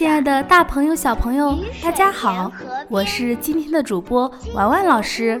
[0.00, 2.50] 亲爱的大朋友、小朋友，大家好！
[2.88, 5.38] 我是今天的主播婉婉老师。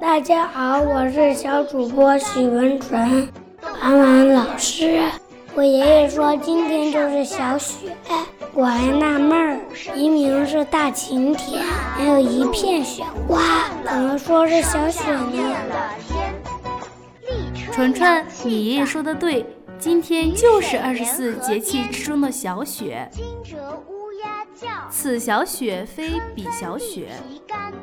[0.00, 3.28] 大家好，我是小主播许文纯。
[3.82, 5.02] 婉婉老师，
[5.54, 7.92] 我爷爷说今天就是小雪，
[8.54, 9.60] 我还纳闷儿，
[9.94, 11.62] 明明是大晴天，
[11.94, 15.54] 还有一片雪花，怎么说是小雪呢？
[17.70, 19.44] 纯纯，你爷爷说的对。
[19.84, 23.06] 今天就是二十四节气之中的小雪。
[23.12, 27.10] 惊蛰乌鸦叫此小雪非彼小雪。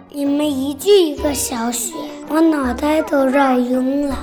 [0.10, 1.94] 你们一句一个小雪，
[2.28, 4.18] 我脑袋都绕晕了。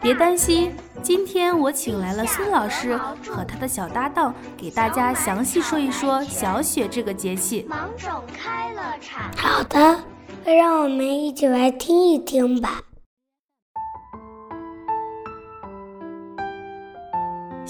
[0.00, 7.66] 别担心，今天我请来了孙老师和他的小搭档，给大家详细说一说小雪这个节气。
[7.68, 8.94] 芒种开了
[9.36, 10.04] 好的，
[10.44, 12.80] 让我们一起来听一听吧。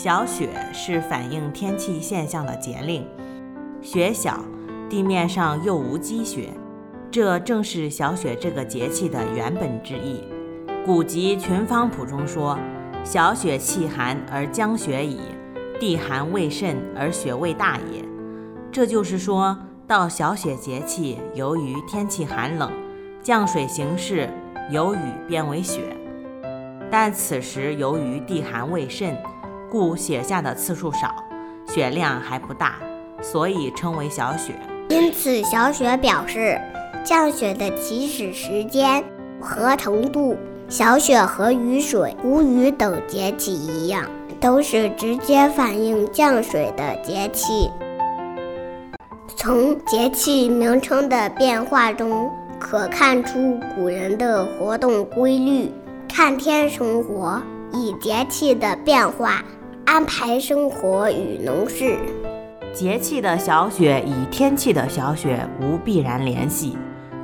[0.07, 3.05] 小雪是反映天气现象的节令，
[3.83, 4.39] 雪小，
[4.89, 6.51] 地面上又无积雪，
[7.11, 10.23] 这正是小雪这个节气的原本之意。
[10.85, 12.57] 古籍《群芳谱》中说
[13.03, 15.19] ：“小雪气寒而将雪矣，
[15.81, 18.05] 地寒未甚而雪未大也。”
[18.70, 22.70] 这就是说到小雪节气，由于天气寒冷，
[23.25, 24.31] 降水形式
[24.70, 25.81] 由雨变为雪，
[26.93, 29.13] 但此时由于地寒未甚。
[29.70, 31.14] 故雪下的次数少，
[31.67, 32.77] 雪量还不大，
[33.20, 34.55] 所以称为小雪。
[34.89, 36.61] 因此，小雪表示
[37.05, 39.03] 降雪的起始时间
[39.41, 40.36] 和程度。
[40.69, 44.05] 小雪和雨水、谷雨等节气一样，
[44.41, 47.70] 都是直接反映降水的节气。
[49.36, 55.70] 从节气名称的变化中，可看出古人的活动规律，
[56.08, 57.41] 看天生活，
[57.73, 59.45] 以节气的变化。
[59.87, 61.97] 安排生活与农事，
[62.75, 66.77] 节气的小雪与天气的小雪无必然联系。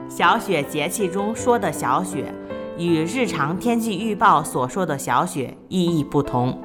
[0.08, 2.32] 小雪节气中说的小雪，
[2.78, 6.56] 与日常天气预报所说的小雪意义不同。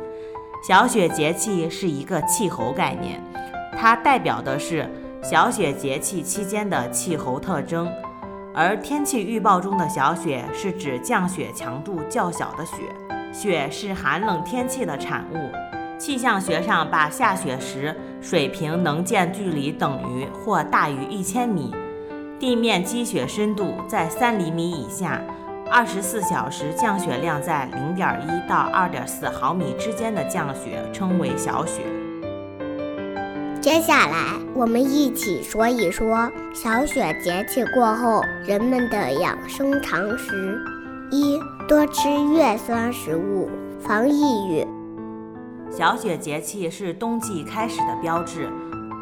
[0.66, 3.20] 小雪节气是一个气候概念，
[3.76, 4.88] 它代表的是
[5.24, 7.92] 小雪节气期间的气候特征，
[8.54, 12.76] 而天气预报中的小雪是指降雪强度较小的雪。
[13.34, 15.67] 雪是寒冷天气的产物。
[15.98, 21.74] 气象学上把下雪时水平能见距离等于或大于一千米，
[22.40, 25.20] 地面积雪深度在三厘米以下，
[25.72, 31.82] 二十四小时降雪量在零点一到二点四毫米之间的降雪称为小雪。
[33.60, 40.62] 接下来我们一起说一说小雪节气过后人们的养生常识：
[41.12, 43.50] 一、多吃叶酸食物，
[43.82, 44.77] 防抑郁。
[45.78, 48.50] 小雪节气是冬季开始的标志，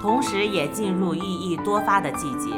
[0.02, 2.52] 同时也进入意义多发的季节，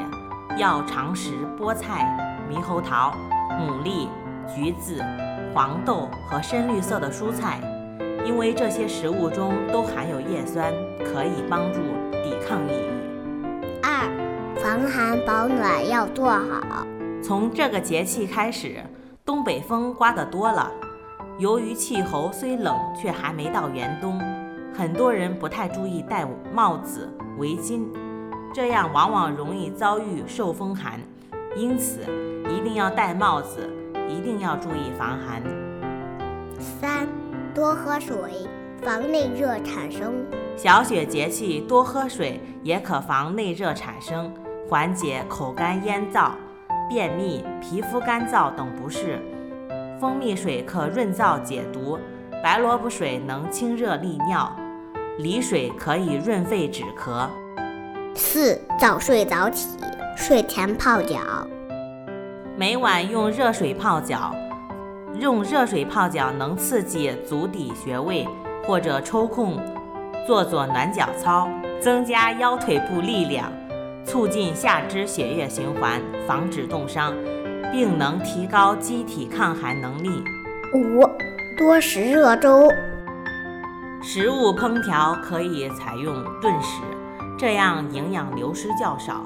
[0.58, 2.18] 要常食菠菜、
[2.50, 3.14] 猕猴桃、
[3.60, 4.08] 牡蛎、
[4.48, 5.06] 橘子、
[5.54, 7.62] 黄豆和深绿色的蔬菜，
[8.26, 10.74] 因为这些食物中都含有叶酸，
[11.06, 11.80] 可以帮助
[12.24, 13.62] 抵抗抑郁。
[13.84, 14.10] 二，
[14.56, 16.88] 防寒保暖要做好。
[17.22, 18.84] 从这个节气开始，
[19.24, 20.72] 东北风刮得多了。
[21.40, 24.20] 由于气候虽冷，却还没到严冬，
[24.74, 27.86] 很多人不太注意戴帽子、围巾，
[28.52, 31.00] 这样往往容易遭遇受风寒。
[31.56, 32.02] 因此，
[32.50, 33.70] 一定要戴帽子，
[34.10, 35.44] 一定要注意防寒。
[36.60, 37.08] 三，
[37.54, 38.18] 多喝水，
[38.82, 40.26] 防内热产生。
[40.56, 44.34] 小雪节气多喝水，也可防内热产生，
[44.68, 46.32] 缓解口干咽燥、
[46.90, 49.20] 便秘、皮肤干燥等不适。
[50.00, 51.98] 蜂蜜水可润燥解毒，
[52.44, 54.56] 白萝卜水能清热利尿，
[55.18, 57.28] 梨水可以润肺止咳。
[58.14, 59.78] 四早睡早起，
[60.16, 61.18] 睡前泡脚，
[62.56, 64.36] 每晚用热水泡脚，
[65.20, 68.28] 用热水泡脚能刺激足底穴位，
[68.66, 69.60] 或者抽空
[70.28, 71.50] 做做暖脚操，
[71.82, 73.52] 增加腰腿部力量，
[74.06, 77.14] 促进下肢血液循环，防止冻伤。
[77.72, 80.24] 并能提高机体抗寒能力。
[80.74, 81.08] 五，
[81.58, 82.70] 多食热粥。
[84.02, 86.82] 食物烹调可以采用炖食，
[87.38, 89.26] 这样营养流失较少。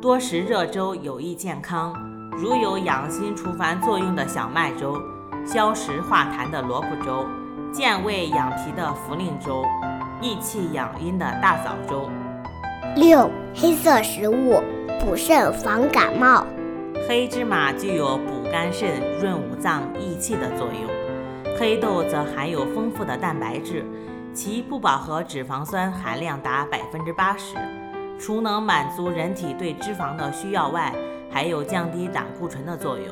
[0.00, 1.94] 多食热粥有益健康，
[2.32, 5.00] 如有养心除烦作用的小麦粥、
[5.46, 7.26] 消食化痰的萝卜粥、
[7.72, 9.64] 健胃养脾的茯苓粥、
[10.20, 12.08] 益气养阴的大枣粥。
[12.96, 14.60] 六，黑色食物
[15.00, 16.46] 补肾防感冒。
[17.08, 18.88] 黑芝麻具有补肝肾、
[19.18, 23.84] 润五脏、益气的作用，黑豆则含有丰富的蛋白质，
[24.32, 27.56] 其不饱和脂肪酸含量达百分之八十。
[28.18, 30.94] 除能满足人体对脂肪的需要外，
[31.28, 33.06] 还有降低胆固醇的作用。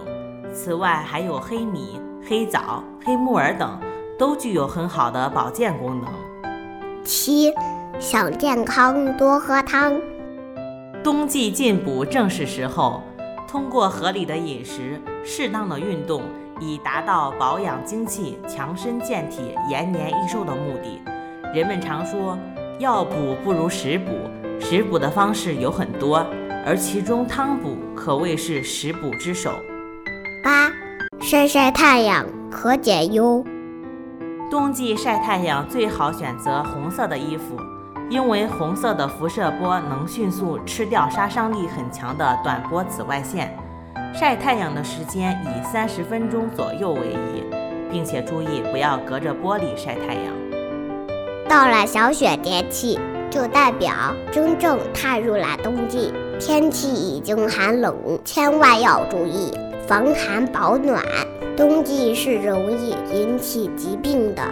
[0.55, 3.79] 此外，还有黑米、黑枣、黑木耳等，
[4.17, 6.09] 都具有很好的保健功能。
[7.03, 7.53] 七，
[7.99, 10.01] 想健康多喝汤。
[11.03, 13.03] 冬季进补正是时候，
[13.51, 16.23] 通过合理的饮食、适当的运动，
[16.61, 21.01] 以达到保养精气、强身健体、延年益寿的目的。
[21.53, 22.39] 人们常说，
[22.79, 24.13] 药补不如食补，
[24.61, 26.25] 食补的方式有很多，
[26.65, 29.51] 而其中汤补可谓是食补之首。
[30.45, 30.71] 八，
[31.21, 33.45] 晒晒太阳可解忧。
[34.49, 37.57] 冬季晒太阳最好选择红色的衣服。
[38.11, 43.57] 因为红色的辐射波能迅速吃掉杀伤力很强的短波紫外线，
[44.13, 47.45] 晒太阳的时间以三十分钟左右为宜，
[47.89, 50.35] 并且注意不要隔着玻璃晒太阳。
[51.49, 52.99] 到了小雪节气，
[53.31, 53.93] 就代表
[54.33, 59.53] 真正踏入了冬季，天气已经寒冷，千万要注意
[59.87, 61.01] 防寒保暖。
[61.57, 64.43] 冬季是容易引起疾病的，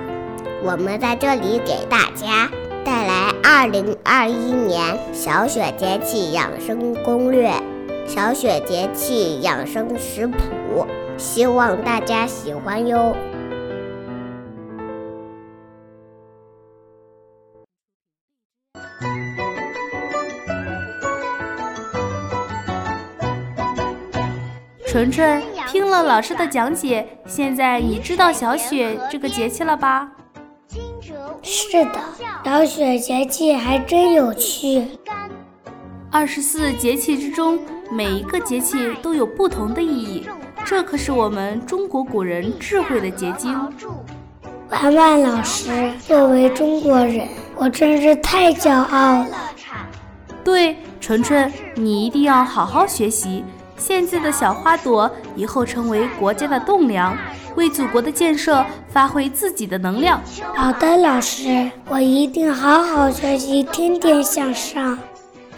[0.63, 2.49] 我们在这里给大家。
[2.89, 7.53] 带来二零二一年小雪节气养生攻略、
[8.07, 10.87] 小雪节气养生食谱，
[11.19, 13.15] 希望大家喜欢哟。
[24.87, 30.11] 纯纯听了老师的讲解，现在你知道小雪这个节气了吧？
[31.51, 31.99] 是的，
[32.45, 34.87] 小雪节气还真有趣。
[36.11, 37.59] 二十四节气之中，
[37.91, 40.29] 每一个节气都有不同的意义，
[40.63, 43.59] 这可是我们中国古人智慧的结晶。
[44.69, 49.51] 婉婉老师，作为中国人，我真是太骄傲了。
[50.45, 53.43] 对，纯纯，你一定要好好学习。
[53.79, 57.17] 现在的小花朵，以后成为国家的栋梁。
[57.59, 60.23] 为祖国的建设发挥自己的能量。
[60.55, 64.97] 好的，老师，我一定好好学习，天天向上。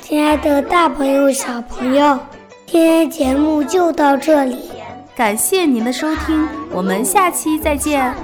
[0.00, 2.18] 亲爱的，大朋友、小朋友，
[2.66, 4.70] 今天节目就到这里，
[5.14, 8.14] 感谢您的收听，我们下期再见。